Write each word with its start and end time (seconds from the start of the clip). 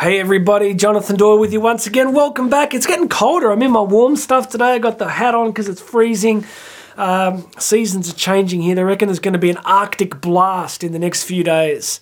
Hey 0.00 0.20
everybody, 0.20 0.74
Jonathan 0.74 1.16
Doyle 1.16 1.40
with 1.40 1.52
you 1.52 1.60
once 1.60 1.88
again. 1.88 2.14
Welcome 2.14 2.48
back. 2.48 2.72
It's 2.72 2.86
getting 2.86 3.08
colder. 3.08 3.50
I'm 3.50 3.60
in 3.62 3.72
my 3.72 3.80
warm 3.80 4.14
stuff 4.14 4.48
today. 4.48 4.74
I 4.74 4.78
got 4.78 5.00
the 5.00 5.08
hat 5.08 5.34
on 5.34 5.48
because 5.48 5.68
it's 5.68 5.80
freezing. 5.80 6.44
Um, 6.96 7.50
seasons 7.58 8.08
are 8.08 8.14
changing 8.14 8.62
here. 8.62 8.76
They 8.76 8.84
reckon 8.84 9.08
there's 9.08 9.18
going 9.18 9.32
to 9.32 9.40
be 9.40 9.50
an 9.50 9.56
Arctic 9.64 10.20
blast 10.20 10.84
in 10.84 10.92
the 10.92 11.00
next 11.00 11.24
few 11.24 11.42
days. 11.42 12.00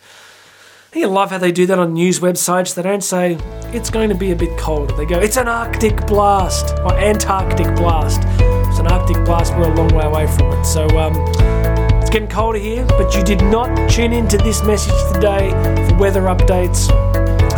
I 0.94 1.06
love 1.06 1.30
how 1.30 1.38
they 1.38 1.50
do 1.50 1.64
that 1.64 1.78
on 1.78 1.94
news 1.94 2.20
websites. 2.20 2.74
They 2.74 2.82
don't 2.82 3.02
say 3.02 3.38
it's 3.72 3.88
going 3.88 4.10
to 4.10 4.14
be 4.14 4.30
a 4.30 4.36
bit 4.36 4.58
colder. 4.58 4.94
They 4.94 5.06
go, 5.06 5.18
it's 5.18 5.38
an 5.38 5.48
Arctic 5.48 6.06
blast 6.06 6.76
or 6.80 6.92
Antarctic 6.98 7.74
blast. 7.76 8.20
It's 8.68 8.78
an 8.78 8.88
Arctic 8.88 9.24
blast. 9.24 9.56
We're 9.56 9.72
a 9.72 9.74
long 9.74 9.88
way 9.94 10.04
away 10.04 10.26
from 10.26 10.52
it. 10.52 10.66
So 10.66 10.86
um, 10.98 11.14
it's 12.02 12.10
getting 12.10 12.28
colder 12.28 12.58
here, 12.58 12.84
but 12.88 13.14
you 13.16 13.24
did 13.24 13.40
not 13.40 13.88
tune 13.88 14.12
into 14.12 14.36
this 14.36 14.62
message 14.64 15.14
today 15.14 15.50
for 15.88 15.96
weather 15.96 16.24
updates 16.24 17.05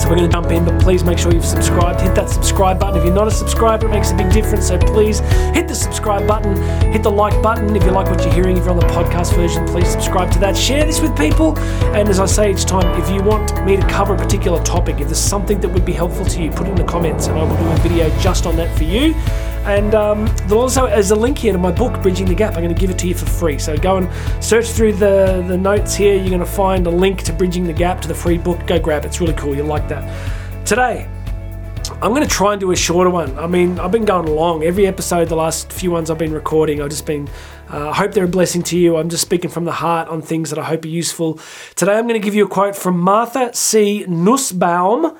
we're 0.09 0.17
going 0.17 0.29
to 0.29 0.33
jump 0.33 0.51
in, 0.51 0.65
but 0.65 0.81
please 0.81 1.05
make 1.05 1.19
sure 1.19 1.33
you've 1.33 1.45
subscribed. 1.45 2.01
Hit 2.01 2.15
that 2.15 2.31
subscribe 2.31 2.79
button. 2.79 2.99
If 2.99 3.05
you're 3.05 3.15
not 3.15 3.29
a 3.29 3.31
subscriber, 3.31 3.87
it 3.87 3.91
makes 3.91 4.11
a 4.11 4.17
big 4.17 4.33
difference. 4.33 4.69
So 4.69 4.79
please 4.79 5.21
hit 5.55 5.69
the 5.69 5.75
subscribe 5.75 6.27
button, 6.27 6.57
hit 6.93 7.03
the 7.03 7.11
like 7.11 7.43
button. 7.43 7.77
If 7.77 7.85
you 7.85 7.91
like 7.91 8.09
what 8.09 8.25
you're 8.25 8.33
hearing, 8.33 8.57
if 8.57 8.65
you're 8.65 8.73
on 8.73 8.81
the 8.81 8.87
podcast 8.87 9.35
version, 9.35 9.67
please 9.67 9.89
subscribe 9.89 10.33
to 10.33 10.39
that. 10.39 10.57
Share 10.57 10.85
this 10.85 11.01
with 11.01 11.17
people. 11.17 11.59
And 11.95 12.09
as 12.09 12.21
I 12.21 12.27
say 12.27 12.53
each 12.53 12.65
time, 12.65 13.01
if 13.01 13.11
you 13.11 13.23
want 13.23 13.65
me 13.67 13.77
to 13.77 13.87
cover 13.87 14.15
a 14.15 14.17
particular 14.17 14.63
topic, 14.65 15.01
if 15.01 15.09
there's 15.09 15.19
something 15.19 15.61
that 15.61 15.69
would 15.69 15.85
be 15.85 15.93
helpful 15.93 16.25
to 16.25 16.43
you, 16.43 16.51
put 16.51 16.67
it 16.67 16.71
in 16.71 16.77
the 16.77 16.85
comments 16.85 17.27
and 17.27 17.39
I 17.39 17.45
will 17.45 17.57
do 17.57 17.71
a 17.71 17.77
video 17.77 18.09
just 18.21 18.47
on 18.47 18.57
that 18.57 18.75
for 18.77 18.85
you. 18.85 19.15
And 19.69 19.95
um, 19.95 20.25
there 20.47 20.57
also 20.57 20.87
is 20.87 21.11
a 21.11 21.15
link 21.15 21.37
here 21.37 21.53
to 21.53 21.59
my 21.59 21.71
book, 21.71 22.01
Bridging 22.01 22.27
the 22.27 22.35
Gap. 22.35 22.55
I'm 22.55 22.63
going 22.63 22.75
to 22.75 22.81
give 22.81 22.89
it 22.89 22.99
to 23.01 23.07
you 23.07 23.15
for 23.15 23.27
free. 23.27 23.59
So 23.59 23.77
go 23.77 23.99
and 23.99 24.09
search 24.43 24.69
through 24.69 24.95
the, 24.95 25.45
the 25.47 25.59
notes 25.59 25.95
here. 25.95 26.15
You're 26.15 26.31
going 26.31 26.39
to 26.41 26.47
find 26.47 26.87
a 26.87 26.91
link 26.91 27.23
to 27.25 27.35
Bridging 27.35 27.65
the 27.65 27.75
Gap 27.75 28.01
to 28.01 28.09
the 28.09 28.15
free 28.15 28.39
book. 28.39 28.67
Go 28.67 28.79
grab 28.79 29.05
it. 29.05 29.09
It's 29.09 29.21
really 29.21 29.35
cool. 29.35 29.55
You'll 29.55 29.67
like 29.67 29.87
that. 29.91 30.67
Today, 30.67 31.07
I'm 32.01 32.13
going 32.15 32.23
to 32.23 32.29
try 32.29 32.53
and 32.53 32.61
do 32.61 32.71
a 32.71 32.77
shorter 32.77 33.11
one. 33.11 33.39
I 33.39 33.47
mean, 33.47 33.79
I've 33.79 33.93
been 33.93 34.07
going 34.07 34.27
long. 34.27 34.63
Every 34.63 34.87
episode, 34.87 35.29
the 35.29 35.37
last 35.37 35.71
few 35.71 35.91
ones 35.91 36.11
I've 36.11 36.17
been 36.17 36.33
recording, 36.33 36.81
I've 36.81 36.89
just 36.89 37.05
been, 37.05 37.29
uh, 37.71 37.91
I 37.91 37.95
hope 37.95 38.13
they're 38.13 38.25
a 38.25 38.29
blessing 38.29 38.63
to 38.65 38.79
you. 38.79 38.97
I'm 38.97 39.11
just 39.11 39.23
speaking 39.23 39.51
from 39.51 39.67
the 39.67 39.73
heart 39.73 40.09
on 40.09 40.23
things 40.23 40.49
that 40.49 40.59
I 40.59 40.65
hope 40.65 40.87
are 40.87 40.89
useful. 40.89 41.39
Today, 41.77 41.99
I'm 41.99 42.09
going 42.09 42.19
to 42.19 42.25
give 42.25 42.35
you 42.35 42.47
a 42.47 42.49
quote 42.49 42.75
from 42.75 42.99
Martha 42.99 43.53
C. 43.53 44.07
Nussbaum 44.09 45.19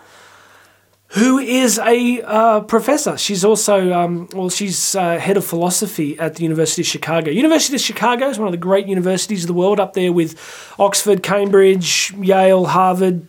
who 1.13 1.39
is 1.39 1.79
a 1.79 2.21
uh, 2.23 2.61
professor. 2.61 3.17
She's 3.17 3.45
also, 3.45 3.93
um, 3.93 4.29
well, 4.35 4.51
she's 4.51 4.95
uh, 4.95 5.19
head 5.19 5.39
of 5.39 5.45
philosophy 5.45 6.19
at 6.19 6.35
the 6.35 6.43
University 6.43 6.83
of 6.83 6.87
Chicago. 6.87 7.31
University 7.31 7.77
of 7.77 7.81
Chicago 7.81 8.29
is 8.29 8.39
one 8.39 8.47
of 8.49 8.53
the 8.53 8.59
great 8.59 8.87
universities 8.87 9.45
of 9.45 9.49
the 9.49 9.55
world, 9.55 9.81
up 9.81 9.95
there 9.95 10.13
with 10.13 10.39
Oxford, 10.79 11.23
Cambridge, 11.23 12.13
Yale, 12.19 12.67
Harvard, 12.67 13.27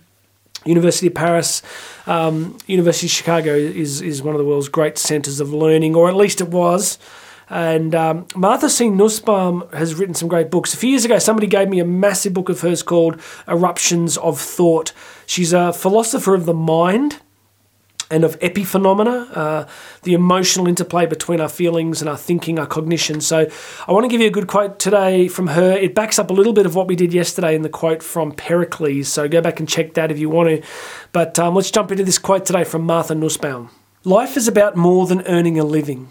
University 0.66 1.08
of 1.08 1.16
Paris. 1.16 1.62
Um, 2.06 2.58
University 2.68 3.08
of 3.08 3.12
Chicago 3.12 3.56
is, 3.56 4.02
is 4.02 4.22
one 4.22 4.36
of 4.36 4.40
the 4.40 4.46
world's 4.46 4.68
great 4.68 4.98
centres 4.98 5.40
of 5.40 5.54
learning, 5.54 5.96
or 5.96 6.10
at 6.10 6.18
least 6.18 6.42
it 6.42 6.50
was. 6.50 7.00
And 7.50 7.96
um, 7.96 8.28
Martha 8.36 8.70
C. 8.70 8.90
Nussbaum 8.90 9.70
has 9.72 9.96
written 9.96 10.14
some 10.14 10.28
great 10.28 10.52
books. 10.52 10.74
A 10.74 10.78
few 10.78 10.90
years 10.90 11.06
ago, 11.06 11.18
somebody 11.18 11.48
gave 11.48 11.70
me 11.70 11.80
a 11.80 11.86
massive 11.86 12.34
book 12.34 12.50
of 12.50 12.60
hers 12.60 12.84
called 12.84 13.20
Eruptions 13.48 14.18
of 14.18 14.40
Thought. 14.40 14.92
She's 15.26 15.54
a 15.54 15.72
philosopher 15.72 16.36
of 16.36 16.46
the 16.46 16.54
mind 16.54 17.22
and 18.12 18.24
of 18.24 18.40
epiphenomena, 18.40 19.30
uh, 19.36 19.68
the 20.04 20.14
emotional 20.14 20.68
interplay 20.68 21.06
between 21.06 21.40
our 21.40 21.50
feelings 21.50 22.02
and 22.02 22.10
our 22.10 22.18
thinking, 22.18 22.58
our 22.58 22.66
cognition. 22.66 23.22
So, 23.22 23.48
I 23.88 23.92
want 23.92 24.04
to 24.06 24.10
give 24.10 24.22
you 24.22 24.28
a 24.28 24.32
good 24.32 24.48
quote 24.48 24.80
today 24.80 25.28
from 25.28 25.48
her. 25.48 25.74
It 25.74 25.94
backs 25.94 26.18
up 26.18 26.30
a 26.30 26.34
little 26.34 26.54
bit 26.54 26.66
of 26.66 26.76
what 26.76 26.88
we 26.88 26.96
did 26.96 27.14
yesterday 27.14 27.56
in 27.56 27.62
the 27.62 27.70
quote 27.70 28.02
from 28.02 28.32
Pericles. 28.32 29.08
So, 29.08 29.28
go 29.28 29.42
back 29.42 29.60
and 29.60 29.70
check 29.70 29.94
that 29.94 30.12
if 30.12 30.18
you 30.18 30.30
want 30.30 30.50
to. 30.50 30.68
But 31.12 31.38
um, 31.38 31.56
let's 31.56 31.72
jump 31.72 31.92
into 31.92 32.04
this 32.04 32.18
quote 32.18 32.45
today 32.45 32.64
from 32.64 32.83
Martha 32.83 33.14
Nussbaum. 33.14 33.70
Life 34.04 34.38
is 34.38 34.48
about 34.48 34.76
more 34.76 35.06
than 35.06 35.22
earning 35.28 35.60
a 35.60 35.64
living. 35.64 36.10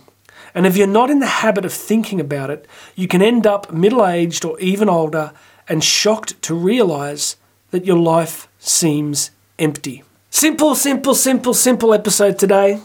And 0.54 0.66
if 0.66 0.76
you're 0.76 0.86
not 0.86 1.10
in 1.10 1.20
the 1.20 1.26
habit 1.26 1.64
of 1.64 1.72
thinking 1.72 2.20
about 2.20 2.50
it, 2.50 2.66
you 2.94 3.08
can 3.08 3.22
end 3.22 3.46
up 3.46 3.72
middle 3.72 4.06
aged 4.06 4.44
or 4.44 4.58
even 4.60 4.88
older 4.88 5.32
and 5.68 5.84
shocked 5.84 6.40
to 6.42 6.54
realize 6.54 7.36
that 7.70 7.84
your 7.84 7.98
life 7.98 8.48
seems 8.58 9.30
empty. 9.58 10.02
Simple, 10.38 10.76
simple, 10.76 11.16
simple, 11.16 11.52
simple 11.52 11.92
episode 11.92 12.38
today. 12.38 12.80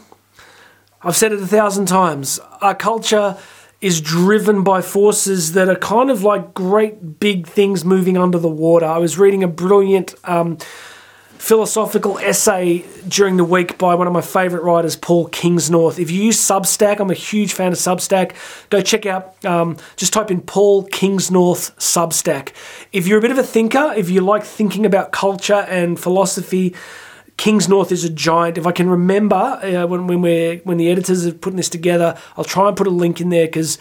I've 1.03 1.15
said 1.15 1.33
it 1.33 1.39
a 1.39 1.45
thousand 1.45 1.85
times. 1.85 2.39
Our 2.61 2.73
culture 2.73 3.37
is 3.79 4.01
driven 4.01 4.63
by 4.63 4.81
forces 4.81 5.51
that 5.51 5.69
are 5.69 5.75
kind 5.75 6.09
of 6.09 6.23
like 6.23 6.55
great 6.55 7.19
big 7.19 7.45
things 7.45 7.85
moving 7.85 8.17
under 8.17 8.39
the 8.39 8.49
water. 8.49 8.87
I 8.87 8.97
was 8.97 9.19
reading 9.19 9.43
a 9.43 9.47
brilliant 9.47 10.15
um, 10.23 10.57
philosophical 11.37 12.17
essay 12.17 12.85
during 13.07 13.37
the 13.37 13.43
week 13.43 13.77
by 13.77 13.93
one 13.93 14.07
of 14.07 14.13
my 14.13 14.21
favourite 14.21 14.63
writers, 14.63 14.95
Paul 14.95 15.29
Kingsnorth. 15.29 15.99
If 15.99 16.09
you 16.09 16.23
use 16.23 16.39
Substack, 16.39 16.99
I'm 16.99 17.11
a 17.11 17.13
huge 17.13 17.53
fan 17.53 17.71
of 17.71 17.77
Substack. 17.77 18.31
Go 18.71 18.81
check 18.81 19.05
out, 19.05 19.45
um, 19.45 19.77
just 19.95 20.11
type 20.11 20.31
in 20.31 20.41
Paul 20.41 20.87
Kingsnorth 20.87 21.75
Substack. 21.75 22.53
If 22.91 23.05
you're 23.05 23.19
a 23.19 23.21
bit 23.21 23.29
of 23.29 23.37
a 23.37 23.43
thinker, 23.43 23.93
if 23.95 24.09
you 24.09 24.21
like 24.21 24.43
thinking 24.43 24.87
about 24.87 25.11
culture 25.11 25.67
and 25.69 25.99
philosophy, 25.99 26.73
Kingsnorth 27.37 27.91
is 27.91 28.03
a 28.03 28.09
giant. 28.09 28.57
If 28.57 28.67
I 28.67 28.71
can 28.71 28.89
remember 28.89 29.35
uh, 29.35 29.87
when 29.87 30.07
when 30.07 30.21
we 30.21 30.61
when 30.63 30.77
the 30.77 30.89
editors 30.89 31.25
are 31.25 31.33
putting 31.33 31.57
this 31.57 31.69
together, 31.69 32.17
I'll 32.37 32.43
try 32.43 32.67
and 32.67 32.77
put 32.77 32.87
a 32.87 32.91
link 32.91 33.19
in 33.19 33.29
there 33.29 33.47
because 33.47 33.79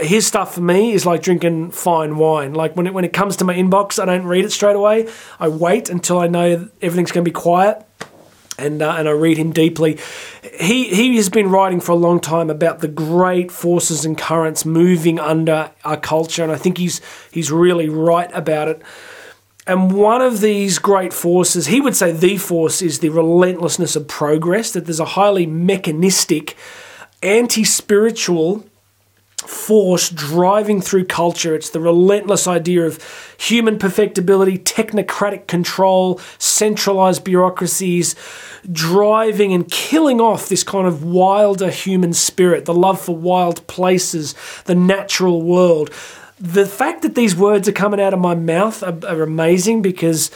his 0.00 0.26
stuff 0.26 0.54
for 0.54 0.60
me 0.60 0.92
is 0.92 1.06
like 1.06 1.22
drinking 1.22 1.70
fine 1.70 2.16
wine. 2.16 2.54
Like 2.54 2.76
when 2.76 2.86
it 2.86 2.94
when 2.94 3.04
it 3.04 3.12
comes 3.12 3.36
to 3.36 3.44
my 3.44 3.54
inbox, 3.54 3.98
I 3.98 4.04
don't 4.04 4.26
read 4.26 4.44
it 4.44 4.52
straight 4.52 4.76
away. 4.76 5.08
I 5.38 5.48
wait 5.48 5.88
until 5.88 6.18
I 6.18 6.26
know 6.26 6.68
everything's 6.82 7.12
going 7.12 7.24
to 7.24 7.28
be 7.28 7.34
quiet. 7.34 7.84
And, 8.58 8.82
uh, 8.82 8.94
and 8.98 9.08
I 9.08 9.12
read 9.12 9.38
him 9.38 9.52
deeply. 9.52 9.98
He 10.60 10.94
he 10.94 11.16
has 11.16 11.30
been 11.30 11.48
writing 11.48 11.80
for 11.80 11.92
a 11.92 11.96
long 11.96 12.20
time 12.20 12.50
about 12.50 12.80
the 12.80 12.88
great 12.88 13.50
forces 13.50 14.04
and 14.04 14.18
currents 14.18 14.66
moving 14.66 15.18
under 15.18 15.70
our 15.82 15.96
culture, 15.96 16.42
and 16.42 16.52
I 16.52 16.56
think 16.56 16.76
he's 16.76 17.00
he's 17.30 17.50
really 17.50 17.88
right 17.88 18.30
about 18.34 18.68
it. 18.68 18.82
And 19.70 19.92
one 19.92 20.20
of 20.20 20.40
these 20.40 20.80
great 20.80 21.12
forces, 21.12 21.68
he 21.68 21.80
would 21.80 21.94
say 21.94 22.10
the 22.10 22.38
force 22.38 22.82
is 22.82 22.98
the 22.98 23.08
relentlessness 23.08 23.94
of 23.94 24.08
progress, 24.08 24.72
that 24.72 24.86
there's 24.86 24.98
a 24.98 25.04
highly 25.04 25.46
mechanistic, 25.46 26.56
anti 27.22 27.62
spiritual 27.62 28.66
force 29.36 30.10
driving 30.10 30.80
through 30.80 31.04
culture. 31.04 31.54
It's 31.54 31.70
the 31.70 31.78
relentless 31.78 32.48
idea 32.48 32.84
of 32.84 32.98
human 33.38 33.78
perfectibility, 33.78 34.58
technocratic 34.58 35.46
control, 35.46 36.20
centralized 36.38 37.22
bureaucracies, 37.22 38.16
driving 38.72 39.52
and 39.52 39.70
killing 39.70 40.20
off 40.20 40.48
this 40.48 40.64
kind 40.64 40.88
of 40.88 41.04
wilder 41.04 41.70
human 41.70 42.12
spirit, 42.12 42.64
the 42.64 42.74
love 42.74 43.00
for 43.00 43.14
wild 43.14 43.64
places, 43.68 44.34
the 44.64 44.74
natural 44.74 45.40
world 45.42 45.92
the 46.40 46.66
fact 46.66 47.02
that 47.02 47.14
these 47.14 47.36
words 47.36 47.68
are 47.68 47.72
coming 47.72 48.00
out 48.00 48.14
of 48.14 48.18
my 48.18 48.34
mouth 48.34 48.82
are, 48.82 48.98
are 49.06 49.22
amazing 49.22 49.82
because 49.82 50.30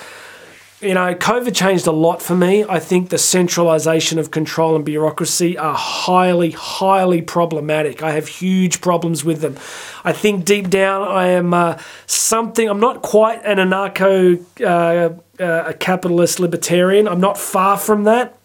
you 0.84 0.92
know, 0.92 1.14
COVID 1.14 1.54
changed 1.56 1.86
a 1.86 1.92
lot 1.92 2.20
for 2.20 2.36
me. 2.36 2.64
I 2.68 2.78
think 2.78 3.08
the 3.08 3.16
centralization 3.16 4.18
of 4.18 4.30
control 4.30 4.76
and 4.76 4.84
bureaucracy 4.84 5.56
are 5.56 5.74
highly, 5.74 6.50
highly 6.50 7.22
problematic. 7.22 8.02
I 8.02 8.10
have 8.12 8.28
huge 8.28 8.82
problems 8.82 9.24
with 9.24 9.40
them. 9.40 9.56
I 10.04 10.12
think 10.12 10.44
deep 10.44 10.68
down 10.68 11.02
I 11.02 11.28
am 11.28 11.54
uh, 11.54 11.78
something, 12.06 12.68
I'm 12.68 12.80
not 12.80 13.00
quite 13.00 13.42
an 13.46 13.56
anarcho 13.56 14.44
uh, 14.60 15.42
uh, 15.42 15.72
capitalist 15.78 16.38
libertarian. 16.38 17.08
I'm 17.08 17.20
not 17.20 17.38
far 17.38 17.78
from 17.78 18.04
that. 18.04 18.36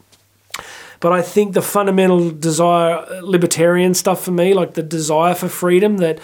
But 1.01 1.11
I 1.11 1.21
think 1.21 1.53
the 1.53 1.61
fundamental 1.61 2.29
desire, 2.29 3.21
libertarian 3.21 3.93
stuff 3.93 4.23
for 4.23 4.31
me, 4.31 4.53
like 4.53 4.73
the 4.75 4.83
desire 4.83 5.33
for 5.33 5.49
freedom, 5.49 5.97
that 5.97 6.19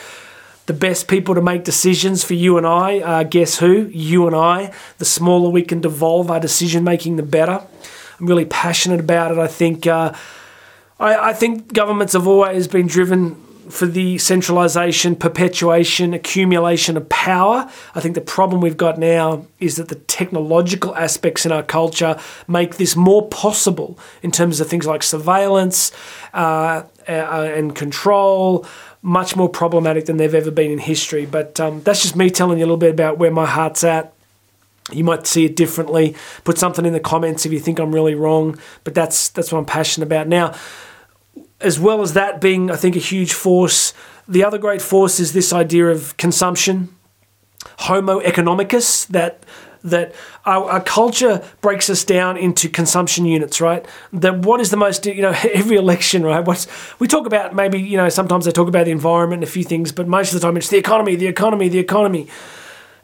the 0.66 0.74
best 0.74 1.08
people 1.08 1.36
to 1.36 1.42
make 1.42 1.64
decisions 1.64 2.24
for 2.24 2.34
you 2.34 2.58
and 2.58 2.66
I 2.66 3.00
are 3.02 3.24
guess 3.24 3.60
who? 3.60 3.88
You 3.88 4.28
and 4.28 4.36
I. 4.36 4.74
The 4.98 5.06
smaller 5.06 5.50
we 5.50 5.62
can 5.62 5.82
devolve 5.82 6.32
our 6.32 6.40
decision 6.40 6.84
making, 6.84 7.18
the 7.18 7.24
better. 7.24 7.66
I'm 8.20 8.26
really 8.26 8.46
passionate 8.46 9.00
about 9.00 9.32
it. 9.32 9.38
I 9.38 9.48
think 9.48 9.86
uh, 9.86 10.14
I, 11.00 11.30
I 11.30 11.34
think 11.34 11.74
governments 11.74 12.14
have 12.14 12.28
always 12.28 12.68
been 12.68 12.88
driven 12.88 13.36
for 13.70 13.88
the 13.88 14.18
centralisation, 14.18 15.16
perpetuation, 15.16 16.14
accumulation 16.14 16.98
of 16.98 17.10
power. 17.10 17.70
I 17.96 18.00
think 18.00 18.16
the 18.16 18.22
problem 18.22 18.62
we've 18.62 18.78
got 18.78 19.00
now 19.00 19.48
is 19.60 19.78
that 19.78 19.88
the 19.88 19.96
technological 19.96 20.96
aspects 20.96 21.46
in 21.46 21.52
our 21.52 21.64
culture 21.64 22.20
make 22.48 22.78
this 22.78 22.96
more 22.96 23.28
possible 23.28 23.98
in 24.22 24.32
terms 24.32 24.60
of 24.60 24.68
things 24.68 24.86
like 24.86 25.02
surveillance 25.02 25.92
uh, 26.34 26.84
uh, 27.08 27.12
and 27.56 27.76
control, 27.76 28.66
much 29.06 29.36
more 29.36 29.48
problematic 29.48 30.06
than 30.06 30.18
they've 30.18 30.34
ever 30.34 30.50
been 30.50 30.72
in 30.72 30.80
history. 30.80 31.28
But 31.28 31.60
um, 31.60 31.84
that's 31.84 32.02
just 32.02 32.16
me 32.16 32.32
telling 32.32 32.58
you 32.58 32.64
a 32.64 32.68
little 32.68 32.76
bit 32.78 32.90
about 32.90 33.20
where 33.20 33.30
my 33.30 33.46
heart's 33.46 33.84
at. 33.84 34.14
You 34.92 35.04
might 35.04 35.28
see 35.28 35.46
it 35.46 35.56
differently. 35.56 36.16
Put 36.44 36.58
something 36.58 36.86
in 36.86 36.94
the 36.94 37.00
comments 37.00 37.46
if 37.46 37.54
you 37.54 37.60
think 37.60 37.78
I'm 37.78 37.94
really 37.94 38.16
wrong. 38.16 38.58
But 38.84 38.96
that's 38.96 39.30
that's 39.30 39.52
what 39.52 39.60
I'm 39.60 39.66
passionate 39.66 40.08
about. 40.08 40.28
Now, 40.28 40.56
as 41.62 41.80
well 41.80 42.02
as 42.02 42.14
that 42.14 42.42
being, 42.42 42.72
I 42.72 42.76
think, 42.76 42.96
a 42.96 43.00
huge 43.00 43.34
force, 43.34 43.94
the 44.28 44.44
other 44.44 44.58
great 44.58 44.82
force 44.82 45.20
is 45.20 45.34
this 45.34 45.54
idea 45.54 45.88
of 45.88 46.18
consumption, 46.18 46.90
Homo 47.80 48.20
economicus, 48.22 49.06
that 49.08 49.44
that 49.86 50.14
our, 50.46 50.70
our, 50.70 50.82
culture 50.82 51.44
breaks 51.62 51.90
us 51.90 52.04
down 52.04 52.38
into 52.38 52.68
consumption 52.68 53.26
units, 53.26 53.62
right? 53.62 53.86
That 54.12 54.40
what 54.40 54.60
is 54.60 54.72
the 54.72 54.78
most, 54.78 55.06
you 55.06 55.22
know, 55.22 55.36
every 55.54 55.78
election, 55.78 56.24
right? 56.24 56.44
What's 56.44 56.68
we 57.00 57.08
talk 57.08 57.26
about 57.26 57.56
maybe, 57.56 57.80
you 57.80 57.98
know, 57.98 58.10
sometimes 58.10 58.46
they 58.46 58.52
talk 58.52 58.68
about 58.68 58.86
the 58.86 58.92
environment 58.92 59.44
and 59.44 59.50
a 59.50 59.52
few 59.52 59.64
things, 59.64 59.92
but 59.92 60.08
most 60.08 60.34
of 60.34 60.42
the 60.42 60.46
time 60.46 60.58
it's 60.58 60.70
the 60.70 60.78
economy, 60.78 61.16
the 61.16 61.28
economy, 61.28 61.70
the 61.70 61.80
economy 61.80 62.28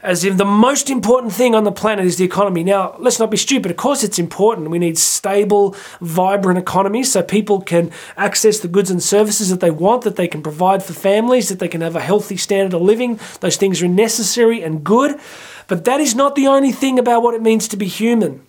as 0.02 0.24
if 0.24 0.36
the 0.36 0.44
most 0.44 0.90
important 0.90 1.32
thing 1.32 1.54
on 1.54 1.64
the 1.64 1.72
planet 1.72 2.04
is 2.04 2.16
the 2.16 2.24
economy. 2.24 2.64
Now, 2.64 2.96
let's 2.98 3.20
not 3.20 3.30
be 3.30 3.36
stupid. 3.36 3.70
Of 3.70 3.76
course, 3.76 4.02
it's 4.02 4.18
important. 4.18 4.70
We 4.70 4.80
need 4.80 4.98
stable, 4.98 5.76
vibrant 6.00 6.58
economies 6.58 7.12
so 7.12 7.22
people 7.22 7.60
can 7.60 7.92
access 8.16 8.58
the 8.58 8.68
goods 8.68 8.90
and 8.90 9.02
services 9.02 9.48
that 9.50 9.60
they 9.60 9.70
want, 9.70 10.02
that 10.02 10.16
they 10.16 10.26
can 10.26 10.42
provide 10.42 10.82
for 10.82 10.92
families, 10.92 11.48
that 11.48 11.60
they 11.60 11.68
can 11.68 11.82
have 11.82 11.94
a 11.94 12.00
healthy 12.00 12.36
standard 12.36 12.74
of 12.74 12.82
living. 12.82 13.20
Those 13.40 13.56
things 13.56 13.80
are 13.80 13.88
necessary 13.88 14.62
and 14.62 14.82
good. 14.82 15.20
But 15.68 15.84
that 15.84 16.00
is 16.00 16.14
not 16.14 16.34
the 16.34 16.48
only 16.48 16.72
thing 16.72 16.98
about 16.98 17.22
what 17.22 17.34
it 17.34 17.42
means 17.42 17.68
to 17.68 17.76
be 17.76 17.86
human. 17.86 18.44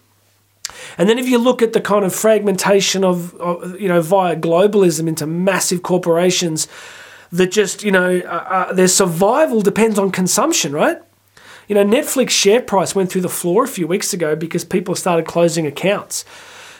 And 0.97 1.07
then 1.07 1.19
if 1.19 1.27
you 1.27 1.37
look 1.37 1.61
at 1.61 1.73
the 1.73 1.81
kind 1.81 2.03
of 2.03 2.15
fragmentation 2.15 3.03
of, 3.03 3.35
of 3.35 3.79
you 3.79 3.87
know, 3.87 4.01
via 4.01 4.35
globalism 4.35 5.07
into 5.07 5.27
massive 5.27 5.83
corporations 5.83 6.67
that 7.31 7.51
just, 7.51 7.83
you 7.83 7.91
know, 7.91 8.19
uh, 8.25 8.27
uh, 8.29 8.73
their 8.73 8.87
survival 8.87 9.61
depends 9.61 9.99
on 9.99 10.11
consumption, 10.11 10.71
right? 10.71 11.01
You 11.67 11.75
know, 11.75 11.85
Netflix 11.85 12.31
share 12.31 12.61
price 12.61 12.95
went 12.95 13.11
through 13.11 13.21
the 13.21 13.29
floor 13.29 13.63
a 13.63 13.67
few 13.67 13.87
weeks 13.87 14.13
ago 14.13 14.35
because 14.35 14.65
people 14.65 14.95
started 14.95 15.25
closing 15.25 15.65
accounts. 15.65 16.25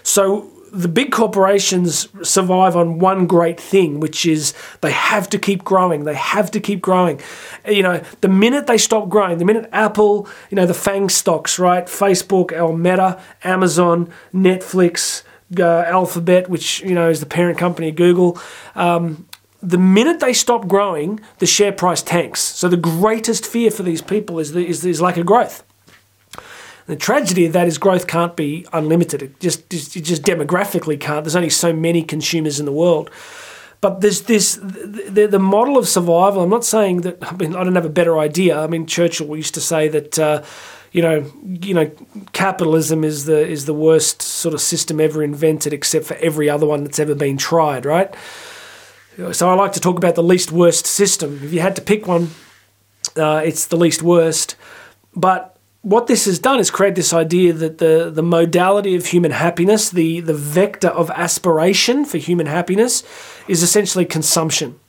So 0.04 0.50
the 0.74 0.88
big 0.88 1.12
corporations 1.12 2.08
survive 2.28 2.76
on 2.76 2.98
one 2.98 3.28
great 3.28 3.60
thing, 3.60 4.00
which 4.00 4.26
is 4.26 4.56
they 4.82 4.92
have 4.92 5.30
to 5.30 5.38
keep 5.38 5.64
growing. 5.64 6.04
They 6.04 6.16
have 6.16 6.50
to 6.52 6.60
keep 6.60 6.82
growing. 6.82 7.22
You 7.68 7.84
know, 7.84 8.02
the 8.22 8.28
minute 8.28 8.66
they 8.66 8.80
stop 8.80 9.08
growing, 9.08 9.38
the 9.38 9.46
minute 9.46 9.70
Apple, 9.72 10.28
you 10.50 10.56
know, 10.56 10.66
the 10.66 10.74
FANG 10.74 11.10
stocks, 11.10 11.60
right? 11.60 11.86
Facebook, 11.86 12.52
El 12.52 12.74
Meta, 12.74 13.22
Amazon, 13.44 14.12
Netflix, 14.34 15.22
uh, 15.60 15.84
Alphabet, 15.86 16.50
which, 16.50 16.82
you 16.82 16.96
know, 16.96 17.08
is 17.08 17.20
the 17.20 17.28
parent 17.28 17.60
company 17.60 17.90
of 17.90 17.96
Google, 17.96 18.40
um, 18.74 19.28
the 19.64 19.78
minute 19.78 20.20
they 20.20 20.34
stop 20.34 20.68
growing, 20.68 21.22
the 21.40 21.46
share 21.46 21.72
price 21.72 22.02
tanks. 22.04 22.42
So 22.42 22.68
the 22.68 22.78
greatest 22.78 23.46
fear 23.46 23.72
for 23.72 23.82
these 23.82 24.02
people 24.02 24.38
is, 24.40 24.52
the, 24.52 24.66
is, 24.68 24.86
is 24.86 25.02
lack 25.02 25.16
of 25.18 25.26
growth. 25.26 25.64
The 26.86 26.98
tragedy 26.98 27.46
of 27.46 27.54
that 27.54 27.66
is 27.66 27.78
growth 27.78 28.06
can't 28.08 28.36
be 28.36 28.68
unlimited. 28.74 29.22
It 29.22 29.40
just, 29.40 29.70
just, 29.70 29.96
it 29.96 30.02
just 30.02 30.24
demographically 30.24 31.00
can't. 31.00 31.24
There's 31.24 31.38
only 31.38 31.50
so 31.50 31.72
many 31.72 32.04
consumers 32.04 32.60
in 32.60 32.66
the 32.66 32.74
world. 32.74 33.10
But 33.80 34.02
there's 34.02 34.24
this 34.24 34.60
the, 34.62 35.28
the 35.30 35.40
model 35.40 35.78
of 35.78 35.88
survival. 35.88 36.42
I'm 36.42 36.50
not 36.50 36.66
saying 36.66 37.02
that. 37.02 37.18
I 37.22 37.36
mean, 37.36 37.56
I 37.56 37.64
don't 37.64 37.76
have 37.76 37.86
a 37.86 37.90
better 37.90 38.18
idea. 38.18 38.58
I 38.58 38.68
mean, 38.68 38.86
Churchill 38.86 39.36
used 39.36 39.54
to 39.56 39.62
say 39.62 39.88
that. 39.90 40.20
Uh, 40.20 40.44
you 40.94 41.02
know, 41.02 41.26
you 41.44 41.74
know, 41.74 41.92
capitalism 42.34 43.04
is 43.04 43.26
the 43.26 43.40
is 43.48 43.66
the 43.66 43.74
worst 43.74 44.22
sort 44.22 44.54
of 44.54 44.62
system 44.62 45.02
ever 45.02 45.24
invented, 45.24 45.74
except 45.74 46.06
for 46.06 46.14
every 46.18 46.52
other 46.52 46.68
one 46.68 46.84
that's 46.84 47.00
ever 47.00 47.16
been 47.16 47.36
tried. 47.36 47.84
Right? 47.84 48.14
So 49.32 49.50
I 49.50 49.54
like 49.54 49.74
to 49.74 49.80
talk 49.80 49.98
about 49.98 50.16
the 50.16 50.24
least 50.24 50.52
worst 50.52 50.86
system. 50.88 51.40
If 51.44 51.54
you 51.54 51.60
had 51.60 51.76
to 51.76 51.82
pick 51.82 52.08
one, 52.08 52.32
uh, 53.16 53.42
it's 53.46 53.68
the 53.68 53.78
least 53.78 54.02
worst. 54.02 54.56
But 55.16 55.56
what 55.82 56.08
this 56.08 56.26
has 56.26 56.40
done 56.40 56.60
is 56.60 56.72
create 56.72 56.96
this 56.96 57.14
idea 57.14 57.54
that 57.54 57.78
the, 57.78 58.10
the 58.10 58.24
modality 58.24 58.96
of 58.96 59.06
human 59.08 59.32
happiness, 59.32 59.90
the, 59.90 60.22
the 60.22 60.34
vector 60.34 60.88
of 60.88 61.12
aspiration 61.12 62.06
for 62.06 62.18
human 62.18 62.48
happiness, 62.48 63.04
is 63.48 63.62
essentially 63.62 64.06
consumption. 64.06 64.80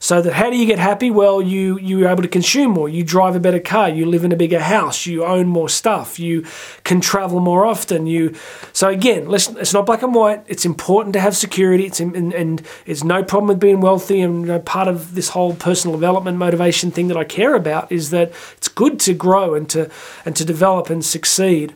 So 0.00 0.22
that 0.22 0.34
how 0.34 0.50
do 0.50 0.56
you 0.56 0.66
get 0.66 0.78
happy? 0.78 1.10
Well, 1.10 1.42
you 1.42 1.78
you're 1.78 2.08
able 2.08 2.22
to 2.22 2.28
consume 2.28 2.72
more. 2.72 2.88
You 2.88 3.02
drive 3.02 3.34
a 3.34 3.40
better 3.40 3.58
car. 3.58 3.88
You 3.88 4.06
live 4.06 4.24
in 4.24 4.32
a 4.32 4.36
bigger 4.36 4.60
house. 4.60 5.06
You 5.06 5.24
own 5.24 5.48
more 5.48 5.68
stuff. 5.68 6.18
You 6.18 6.44
can 6.84 7.00
travel 7.00 7.40
more 7.40 7.66
often. 7.66 8.06
You 8.06 8.34
so 8.72 8.88
again, 8.88 9.28
listen, 9.28 9.56
it's 9.58 9.72
not 9.72 9.86
black 9.86 10.02
and 10.02 10.14
white. 10.14 10.44
It's 10.46 10.64
important 10.64 11.14
to 11.14 11.20
have 11.20 11.36
security. 11.36 11.86
It's 11.86 11.98
and, 11.98 12.32
and 12.32 12.62
it's 12.86 13.02
no 13.02 13.24
problem 13.24 13.48
with 13.48 13.60
being 13.60 13.80
wealthy. 13.80 14.20
And 14.20 14.42
you 14.42 14.46
know, 14.46 14.60
part 14.60 14.86
of 14.86 15.14
this 15.14 15.30
whole 15.30 15.54
personal 15.54 15.96
development 15.96 16.38
motivation 16.38 16.90
thing 16.90 17.08
that 17.08 17.16
I 17.16 17.24
care 17.24 17.54
about 17.54 17.90
is 17.90 18.10
that 18.10 18.32
it's 18.56 18.68
good 18.68 19.00
to 19.00 19.14
grow 19.14 19.54
and 19.54 19.68
to 19.70 19.90
and 20.24 20.36
to 20.36 20.44
develop 20.44 20.90
and 20.90 21.04
succeed. 21.04 21.74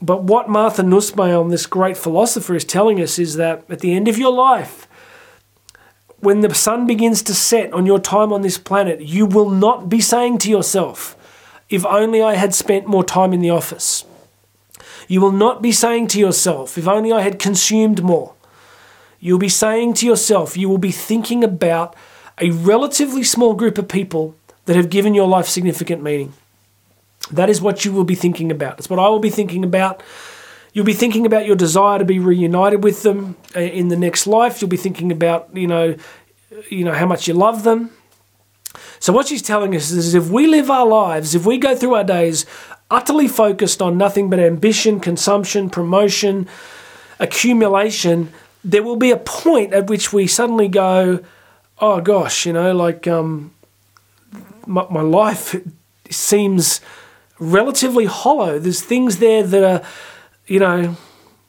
But 0.00 0.22
what 0.22 0.48
Martha 0.48 0.82
Nussbaum, 0.82 1.50
this 1.50 1.66
great 1.66 1.96
philosopher, 1.96 2.54
is 2.54 2.64
telling 2.64 3.00
us 3.00 3.18
is 3.18 3.34
that 3.34 3.64
at 3.68 3.80
the 3.80 3.94
end 3.94 4.08
of 4.08 4.18
your 4.18 4.32
life 4.32 4.87
when 6.20 6.40
the 6.40 6.54
sun 6.54 6.86
begins 6.86 7.22
to 7.22 7.34
set 7.34 7.72
on 7.72 7.86
your 7.86 8.00
time 8.00 8.32
on 8.32 8.42
this 8.42 8.58
planet, 8.58 9.00
you 9.00 9.26
will 9.26 9.50
not 9.50 9.88
be 9.88 10.00
saying 10.00 10.38
to 10.38 10.50
yourself, 10.50 11.16
if 11.68 11.86
only 11.86 12.22
I 12.22 12.34
had 12.34 12.54
spent 12.54 12.86
more 12.86 13.04
time 13.04 13.32
in 13.32 13.40
the 13.40 13.50
office. 13.50 14.04
You 15.06 15.20
will 15.20 15.32
not 15.32 15.62
be 15.62 15.72
saying 15.72 16.08
to 16.08 16.18
yourself, 16.18 16.76
if 16.76 16.88
only 16.88 17.12
I 17.12 17.22
had 17.22 17.38
consumed 17.38 18.02
more. 18.02 18.34
You'll 19.20 19.38
be 19.38 19.48
saying 19.48 19.94
to 19.94 20.06
yourself, 20.06 20.56
you 20.56 20.68
will 20.68 20.78
be 20.78 20.92
thinking 20.92 21.42
about 21.42 21.94
a 22.40 22.50
relatively 22.50 23.24
small 23.24 23.54
group 23.54 23.78
of 23.78 23.88
people 23.88 24.36
that 24.66 24.76
have 24.76 24.90
given 24.90 25.14
your 25.14 25.26
life 25.26 25.46
significant 25.46 26.02
meaning. 26.02 26.34
That 27.30 27.50
is 27.50 27.60
what 27.60 27.84
you 27.84 27.92
will 27.92 28.04
be 28.04 28.14
thinking 28.14 28.50
about. 28.50 28.78
It's 28.78 28.90
what 28.90 28.98
I 28.98 29.08
will 29.08 29.18
be 29.18 29.30
thinking 29.30 29.64
about 29.64 30.02
You'll 30.72 30.84
be 30.84 30.92
thinking 30.92 31.26
about 31.26 31.46
your 31.46 31.56
desire 31.56 31.98
to 31.98 32.04
be 32.04 32.18
reunited 32.18 32.84
with 32.84 33.02
them 33.02 33.36
uh, 33.56 33.60
in 33.60 33.88
the 33.88 33.96
next 33.96 34.26
life. 34.26 34.60
You'll 34.60 34.68
be 34.68 34.76
thinking 34.76 35.10
about, 35.10 35.48
you 35.54 35.66
know, 35.66 35.96
you 36.68 36.84
know 36.84 36.94
how 36.94 37.06
much 37.06 37.26
you 37.26 37.34
love 37.34 37.62
them. 37.62 37.90
So 39.00 39.12
what 39.12 39.28
she's 39.28 39.42
telling 39.42 39.74
us 39.74 39.90
is 39.90 40.14
if 40.14 40.28
we 40.28 40.46
live 40.46 40.70
our 40.70 40.86
lives, 40.86 41.34
if 41.34 41.46
we 41.46 41.58
go 41.58 41.74
through 41.74 41.94
our 41.94 42.04
days 42.04 42.46
utterly 42.90 43.28
focused 43.28 43.82
on 43.82 43.98
nothing 43.98 44.30
but 44.30 44.38
ambition, 44.38 44.98
consumption, 44.98 45.68
promotion, 45.70 46.48
accumulation, 47.18 48.32
there 48.64 48.82
will 48.82 48.96
be 48.96 49.10
a 49.10 49.16
point 49.16 49.72
at 49.72 49.88
which 49.88 50.12
we 50.12 50.26
suddenly 50.26 50.68
go, 50.68 51.20
oh 51.80 52.00
gosh, 52.00 52.46
you 52.46 52.52
know, 52.52 52.74
like 52.74 53.06
um, 53.06 53.52
my, 54.66 54.86
my 54.90 55.02
life 55.02 55.56
seems 56.10 56.80
relatively 57.38 58.06
hollow. 58.06 58.58
There's 58.58 58.82
things 58.82 59.18
there 59.18 59.42
that 59.42 59.64
are 59.64 59.86
you 60.48 60.58
know, 60.58 60.96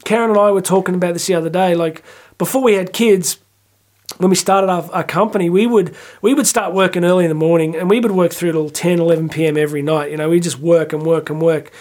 Karen 0.06 0.30
and 0.30 0.40
I 0.40 0.52
were 0.52 0.62
talking 0.62 0.96
about 0.96 1.14
this 1.14 1.26
the 1.26 1.34
other 1.34 1.50
day. 1.50 1.74
Like 1.74 2.04
before 2.38 2.62
we 2.62 2.74
had 2.74 2.94
kids, 2.94 3.40
when 4.18 4.30
we 4.30 4.36
started 4.36 4.70
our, 4.70 4.90
our, 4.92 5.04
company, 5.04 5.50
we 5.50 5.66
would 5.66 5.96
we 6.22 6.34
would 6.34 6.48
start 6.48 6.74
working 6.74 7.04
early 7.04 7.26
in 7.26 7.30
the 7.30 7.36
morning 7.36 7.76
and 7.76 7.90
we 7.90 8.00
would 8.00 8.12
work 8.12 8.34
through 8.34 8.52
till 8.52 8.70
10, 8.70 9.00
11 9.00 9.30
p.m. 9.30 9.58
every 9.58 9.82
night. 9.82 10.12
You 10.12 10.18
know, 10.18 10.30
we 10.30 10.40
just 10.40 10.60
work 10.60 10.94
and 10.94 11.04
work 11.04 11.30
and 11.30 11.42
work. 11.42 11.72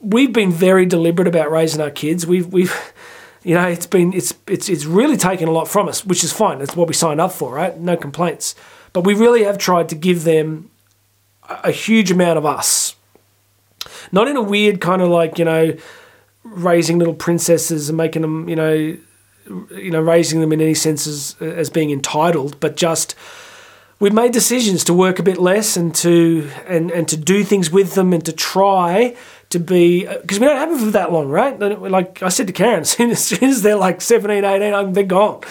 We've 0.00 0.32
been 0.32 0.52
very 0.52 0.86
deliberate 0.86 1.26
about 1.26 1.50
raising 1.50 1.80
our 1.80 1.90
kids. 1.90 2.26
We've 2.26 2.46
we've 2.46 2.74
you 3.42 3.54
know, 3.54 3.66
it's 3.66 3.86
been 3.86 4.12
it's 4.12 4.34
it's 4.46 4.68
it's 4.68 4.84
really 4.84 5.16
taken 5.16 5.48
a 5.48 5.52
lot 5.52 5.66
from 5.66 5.88
us, 5.88 6.04
which 6.04 6.22
is 6.22 6.32
fine. 6.32 6.58
That's 6.58 6.76
what 6.76 6.88
we 6.88 6.94
signed 6.94 7.20
up 7.20 7.32
for, 7.32 7.54
right? 7.54 7.78
No 7.78 7.96
complaints. 7.96 8.54
But 8.92 9.04
we 9.04 9.14
really 9.14 9.44
have 9.44 9.58
tried 9.58 9.88
to 9.90 9.94
give 9.94 10.24
them 10.24 10.70
a, 11.48 11.60
a 11.64 11.70
huge 11.70 12.10
amount 12.10 12.38
of 12.38 12.46
us 12.46 12.94
not 14.12 14.28
in 14.28 14.36
a 14.36 14.42
weird 14.42 14.80
kind 14.80 15.02
of 15.02 15.08
like 15.08 15.38
you 15.38 15.44
know 15.44 15.76
raising 16.44 16.98
little 16.98 17.14
princesses 17.14 17.88
and 17.88 17.96
making 17.96 18.22
them 18.22 18.48
you 18.48 18.56
know 18.56 18.96
you 19.70 19.90
know 19.90 20.00
raising 20.00 20.40
them 20.40 20.52
in 20.52 20.60
any 20.60 20.74
sense 20.74 21.06
as, 21.06 21.36
as 21.40 21.70
being 21.70 21.90
entitled, 21.90 22.58
but 22.60 22.76
just 22.76 23.14
we've 24.00 24.12
made 24.12 24.32
decisions 24.32 24.84
to 24.84 24.94
work 24.94 25.18
a 25.18 25.22
bit 25.22 25.38
less 25.38 25.76
and 25.76 25.94
to 25.94 26.50
and 26.66 26.90
and 26.90 27.08
to 27.08 27.16
do 27.16 27.44
things 27.44 27.70
with 27.70 27.94
them 27.94 28.12
and 28.12 28.24
to 28.24 28.32
try 28.32 29.16
to 29.50 29.58
be 29.58 30.06
uh, 30.06 30.18
because 30.18 30.38
we 30.38 30.46
don't 30.46 30.56
have 30.56 30.70
them 30.70 30.78
for 30.78 30.90
that 30.92 31.12
long, 31.12 31.28
right? 31.28 31.58
Like 31.58 32.22
I 32.22 32.28
said 32.28 32.46
to 32.48 32.52
Karen, 32.52 32.80
as 32.80 32.90
soon 32.90 33.10
as, 33.10 33.24
soon 33.24 33.48
as 33.48 33.62
they're 33.62 33.76
like 33.76 34.00
17, 34.00 34.44
18, 34.44 34.74
I'm, 34.74 34.92
they're 34.92 35.04
gone. 35.04 35.42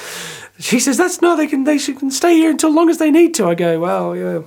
She 0.59 0.79
says 0.79 0.97
that's 0.97 1.21
no, 1.21 1.35
they 1.35 1.47
can 1.47 1.63
they 1.65 1.77
can 1.77 2.09
stay 2.09 2.35
here 2.35 2.49
until 2.49 2.73
long 2.73 2.89
as 2.89 2.97
they 2.97 3.11
need 3.11 3.33
to. 3.35 3.47
I 3.47 3.55
go 3.55 3.79
well, 3.79 4.15
yeah, 4.15 4.41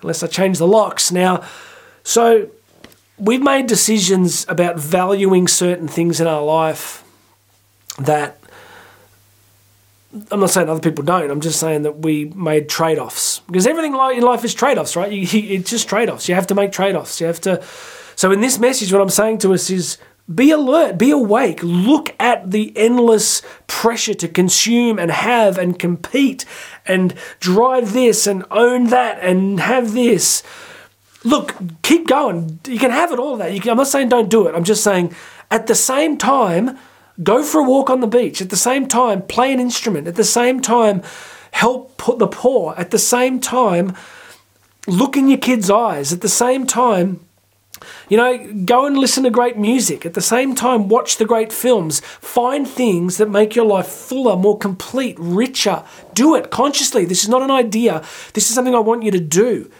unless 0.00 0.22
I 0.22 0.26
change 0.26 0.58
the 0.58 0.66
locks 0.66 1.10
now. 1.10 1.44
So 2.02 2.50
we've 3.20 3.42
made 3.42 3.66
decisions 3.66 4.46
about 4.48 4.78
valuing 4.78 5.46
certain 5.46 5.88
things 5.88 6.20
in 6.20 6.26
our 6.26 6.42
life 6.42 7.04
that 7.98 8.38
I'm 10.30 10.40
not 10.40 10.50
saying 10.50 10.68
other 10.68 10.80
people 10.80 11.04
don't. 11.04 11.30
I'm 11.30 11.40
just 11.40 11.60
saying 11.60 11.82
that 11.82 11.98
we 11.98 12.24
made 12.24 12.68
trade 12.68 12.98
offs 12.98 13.40
because 13.46 13.66
everything 13.66 13.92
in 13.92 14.22
life 14.22 14.44
is 14.44 14.54
trade 14.54 14.78
offs, 14.78 14.96
right? 14.96 15.12
You, 15.12 15.22
it's 15.32 15.70
just 15.70 15.88
trade 15.88 16.08
offs. 16.08 16.28
You 16.28 16.34
have 16.34 16.48
to 16.48 16.54
make 16.54 16.72
trade 16.72 16.96
offs. 16.96 17.20
You 17.20 17.26
have 17.28 17.40
to. 17.42 17.62
So 18.16 18.32
in 18.32 18.40
this 18.40 18.58
message, 18.58 18.92
what 18.92 19.00
I'm 19.00 19.08
saying 19.08 19.38
to 19.38 19.54
us 19.54 19.70
is 19.70 19.98
be 20.32 20.50
alert, 20.50 20.98
be 20.98 21.10
awake, 21.10 21.60
look 21.62 22.14
at 22.18 22.50
the 22.50 22.72
endless 22.76 23.42
pressure 23.66 24.14
to 24.14 24.28
consume 24.28 24.98
and 24.98 25.10
have 25.10 25.58
and 25.58 25.78
compete 25.78 26.44
and 26.86 27.14
drive 27.38 27.92
this 27.92 28.26
and 28.26 28.44
own 28.50 28.88
that 28.88 29.18
and 29.20 29.60
have 29.60 29.92
this 29.92 30.42
look, 31.24 31.54
keep 31.82 32.06
going. 32.06 32.60
You 32.66 32.78
can 32.78 32.90
have 32.90 33.12
it 33.12 33.18
all 33.18 33.36
that. 33.36 33.60
Can, 33.60 33.70
I'm 33.70 33.76
not 33.76 33.88
saying 33.88 34.08
don't 34.08 34.30
do 34.30 34.46
it. 34.46 34.54
I'm 34.54 34.64
just 34.64 34.82
saying 34.84 35.14
at 35.50 35.66
the 35.66 35.74
same 35.74 36.16
time, 36.16 36.78
go 37.22 37.42
for 37.42 37.60
a 37.60 37.64
walk 37.64 37.90
on 37.90 38.00
the 38.00 38.06
beach. 38.06 38.40
At 38.40 38.50
the 38.50 38.56
same 38.56 38.86
time, 38.88 39.22
play 39.22 39.52
an 39.52 39.60
instrument. 39.60 40.06
At 40.06 40.16
the 40.16 40.24
same 40.24 40.60
time, 40.60 41.02
help 41.52 41.96
put 41.96 42.18
the 42.18 42.28
poor. 42.28 42.74
At 42.76 42.90
the 42.90 42.98
same 42.98 43.40
time, 43.40 43.94
look 44.86 45.16
in 45.16 45.28
your 45.28 45.38
kids' 45.38 45.70
eyes. 45.70 46.12
At 46.12 46.20
the 46.20 46.28
same 46.28 46.66
time, 46.66 47.20
You 48.08 48.16
know, 48.16 48.52
go 48.64 48.86
and 48.86 48.98
listen 48.98 49.24
to 49.24 49.30
great 49.30 49.56
music. 49.56 50.04
At 50.04 50.14
the 50.14 50.20
same 50.20 50.54
time, 50.54 50.88
watch 50.88 51.16
the 51.16 51.24
great 51.24 51.52
films. 51.52 52.00
Find 52.00 52.66
things 52.68 53.16
that 53.16 53.30
make 53.30 53.54
your 53.54 53.64
life 53.64 53.86
fuller, 53.86 54.36
more 54.36 54.58
complete, 54.58 55.16
richer. 55.18 55.84
Do 56.12 56.34
it 56.34 56.50
consciously. 56.50 57.04
This 57.04 57.22
is 57.22 57.28
not 57.28 57.42
an 57.42 57.50
idea. 57.50 58.02
This 58.34 58.48
is 58.48 58.54
something 58.54 58.74
I 58.74 58.80
want 58.80 59.02
you 59.02 59.10
to 59.12 59.20
do. 59.20 59.70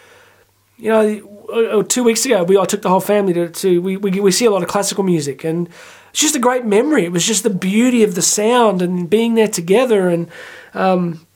You 0.81 0.89
know, 0.89 1.45
uh, 1.53 1.79
uh, 1.79 1.83
two 1.83 2.03
weeks 2.03 2.25
ago, 2.25 2.43
we 2.43 2.57
I 2.57 2.65
took 2.65 2.81
the 2.81 2.89
whole 2.89 2.99
family 2.99 3.33
to, 3.33 3.49
to 3.49 3.81
we, 3.81 3.97
we, 3.97 4.19
we 4.19 4.31
see 4.31 4.45
a 4.45 4.51
lot 4.51 4.63
of 4.63 4.67
classical 4.67 5.03
music, 5.03 5.43
and 5.43 5.69
it's 6.09 6.19
just 6.19 6.35
a 6.35 6.39
great 6.39 6.65
memory. 6.65 7.05
It 7.05 7.11
was 7.11 7.23
just 7.23 7.43
the 7.43 7.51
beauty 7.51 8.01
of 8.01 8.15
the 8.15 8.23
sound 8.23 8.81
and 8.81 9.07
being 9.07 9.35
there 9.35 9.47
together, 9.47 10.09
and 10.09 10.27
um, 10.73 11.27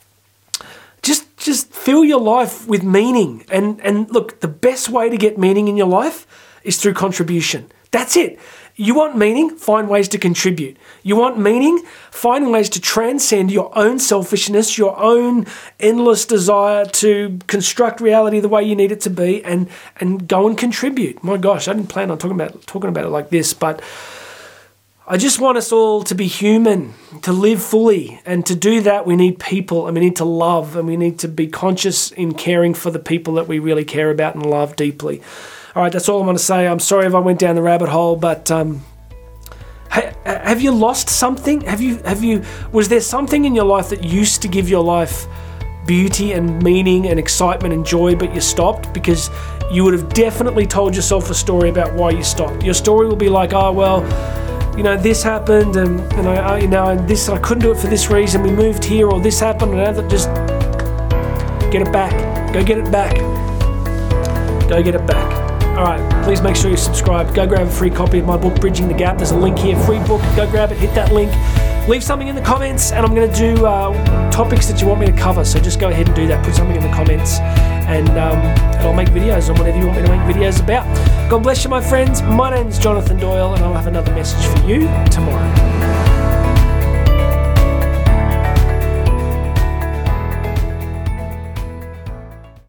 just 1.03 1.37
just 1.37 1.71
fill 1.71 2.03
your 2.03 2.19
life 2.19 2.67
with 2.67 2.81
meaning. 2.83 3.45
And 3.51 3.79
and 3.81 4.09
look, 4.09 4.39
the 4.39 4.47
best 4.47 4.89
way 4.89 5.09
to 5.09 5.17
get 5.17 5.37
meaning 5.37 5.67
in 5.67 5.77
your 5.77 5.89
life 5.89 6.25
is 6.63 6.77
through 6.77 6.93
contribution. 6.93 7.71
That's 7.95 8.17
it. 8.17 8.37
You 8.75 8.93
want 8.93 9.15
meaning? 9.15 9.55
Find 9.55 9.87
ways 9.87 10.09
to 10.09 10.17
contribute. 10.17 10.75
You 11.01 11.15
want 11.15 11.39
meaning? 11.39 11.81
Find 12.11 12.51
ways 12.51 12.67
to 12.71 12.81
transcend 12.81 13.53
your 13.53 13.71
own 13.77 13.99
selfishness, 13.99 14.77
your 14.77 14.99
own 14.99 15.45
endless 15.79 16.25
desire 16.25 16.83
to 16.85 17.39
construct 17.47 18.01
reality 18.01 18.41
the 18.41 18.49
way 18.49 18.63
you 18.63 18.75
need 18.75 18.91
it 18.91 18.99
to 19.01 19.09
be, 19.09 19.41
and 19.45 19.69
and 20.01 20.27
go 20.27 20.45
and 20.45 20.57
contribute. 20.57 21.23
My 21.23 21.37
gosh, 21.37 21.69
I 21.69 21.73
didn't 21.73 21.87
plan 21.87 22.11
on 22.11 22.17
talking 22.17 22.35
about 22.35 22.67
talking 22.67 22.89
about 22.89 23.05
it 23.05 23.11
like 23.11 23.29
this, 23.29 23.53
but 23.53 23.81
I 25.07 25.15
just 25.15 25.39
want 25.39 25.57
us 25.57 25.71
all 25.71 26.03
to 26.03 26.13
be 26.13 26.27
human, 26.27 26.95
to 27.21 27.31
live 27.31 27.63
fully, 27.63 28.19
and 28.25 28.45
to 28.45 28.55
do 28.55 28.81
that 28.81 29.05
we 29.05 29.15
need 29.15 29.39
people, 29.39 29.87
and 29.87 29.95
we 29.95 30.01
need 30.01 30.17
to 30.17 30.25
love, 30.25 30.75
and 30.75 30.85
we 30.85 30.97
need 30.97 31.17
to 31.19 31.29
be 31.29 31.47
conscious 31.47 32.11
in 32.11 32.33
caring 32.33 32.73
for 32.73 32.91
the 32.91 32.99
people 32.99 33.35
that 33.35 33.47
we 33.47 33.57
really 33.57 33.85
care 33.85 34.11
about 34.11 34.35
and 34.35 34.45
love 34.45 34.75
deeply. 34.75 35.21
All 35.75 35.81
right, 35.81 35.91
that's 35.91 36.07
all 36.07 36.21
I'm 36.21 36.25
going 36.25 36.37
to 36.37 36.43
say. 36.43 36.67
I'm 36.67 36.79
sorry 36.79 37.05
if 37.05 37.13
I 37.13 37.19
went 37.19 37.37
down 37.37 37.55
the 37.55 37.61
rabbit 37.61 37.89
hole, 37.89 38.15
but 38.15 38.49
um, 38.49 38.81
ha- 39.89 40.13
have 40.23 40.61
you 40.61 40.71
lost 40.71 41.09
something? 41.09 41.61
Have 41.61 41.81
you 41.81 41.97
have 42.03 42.23
you 42.23 42.43
was 42.71 42.87
there 42.87 43.01
something 43.01 43.43
in 43.43 43.53
your 43.53 43.65
life 43.65 43.89
that 43.89 44.01
used 44.01 44.41
to 44.43 44.47
give 44.47 44.69
your 44.69 44.81
life 44.81 45.27
beauty 45.85 46.31
and 46.31 46.63
meaning 46.63 47.07
and 47.07 47.19
excitement 47.19 47.73
and 47.73 47.85
joy, 47.85 48.15
but 48.15 48.33
you 48.33 48.39
stopped 48.39 48.93
because 48.93 49.29
you 49.69 49.83
would 49.83 49.93
have 49.93 50.07
definitely 50.13 50.65
told 50.65 50.95
yourself 50.95 51.29
a 51.29 51.35
story 51.35 51.67
about 51.67 51.93
why 51.93 52.11
you 52.11 52.23
stopped. 52.23 52.63
Your 52.63 52.73
story 52.73 53.07
will 53.07 53.17
be 53.17 53.27
like, 53.27 53.51
oh 53.51 53.73
well, 53.73 54.01
you 54.77 54.83
know, 54.83 54.95
this 54.95 55.23
happened, 55.23 55.75
and, 55.75 55.99
and 56.13 56.29
I, 56.29 56.59
you 56.59 56.69
know, 56.69 56.87
and 56.87 57.05
this 57.05 57.27
I 57.27 57.37
couldn't 57.39 57.63
do 57.63 57.71
it 57.73 57.77
for 57.77 57.87
this 57.87 58.09
reason. 58.09 58.43
We 58.43 58.51
moved 58.51 58.85
here, 58.85 59.09
or 59.09 59.19
this 59.19 59.41
happened, 59.41 59.73
and 59.73 59.97
that 59.97 60.09
just 60.09 60.29
get 61.69 61.81
it 61.85 61.91
back. 61.91 62.13
Go 62.53 62.63
get 62.63 62.77
it 62.77 62.89
back. 62.93 63.17
Go 64.69 64.81
get 64.81 64.95
it 64.95 65.05
back. 65.05 65.44
All 65.75 65.83
right, 65.83 66.23
please 66.23 66.41
make 66.41 66.55
sure 66.55 66.71
you 66.71 66.77
subscribe. 66.77 67.35
Go 67.35 67.45
grab 67.45 67.67
a 67.67 67.69
free 67.69 67.89
copy 67.89 68.19
of 68.19 68.25
my 68.25 68.37
book, 68.37 68.61
Bridging 68.61 68.87
the 68.87 68.93
Gap. 68.93 69.17
There's 69.17 69.31
a 69.31 69.37
link 69.37 69.59
here, 69.59 69.77
free 69.81 69.99
book. 69.99 70.21
Go 70.33 70.49
grab 70.49 70.71
it, 70.71 70.77
hit 70.77 70.95
that 70.95 71.11
link. 71.11 71.29
Leave 71.89 72.01
something 72.01 72.29
in 72.29 72.35
the 72.35 72.41
comments, 72.41 72.93
and 72.93 73.05
I'm 73.05 73.13
going 73.13 73.29
to 73.29 73.37
do 73.37 73.65
uh, 73.65 74.31
topics 74.31 74.67
that 74.67 74.79
you 74.79 74.87
want 74.87 75.01
me 75.01 75.07
to 75.07 75.11
cover. 75.11 75.43
So 75.43 75.59
just 75.59 75.81
go 75.81 75.89
ahead 75.89 76.07
and 76.07 76.15
do 76.15 76.27
that. 76.27 76.45
Put 76.45 76.55
something 76.55 76.77
in 76.77 76.81
the 76.81 76.95
comments, 76.95 77.39
and, 77.39 78.07
um, 78.11 78.37
and 78.37 78.87
I'll 78.87 78.93
make 78.93 79.09
videos 79.09 79.49
on 79.49 79.59
whatever 79.59 79.77
you 79.77 79.87
want 79.87 79.99
me 79.99 80.05
to 80.05 80.17
make 80.17 80.35
videos 80.35 80.63
about. 80.63 80.85
God 81.29 81.43
bless 81.43 81.65
you, 81.65 81.69
my 81.69 81.81
friends. 81.81 82.21
My 82.21 82.55
name 82.55 82.67
is 82.67 82.79
Jonathan 82.79 83.17
Doyle, 83.17 83.53
and 83.53 83.61
I'll 83.61 83.73
have 83.73 83.87
another 83.87 84.13
message 84.13 84.45
for 84.45 84.65
you 84.65 84.87
tomorrow. 85.11 85.94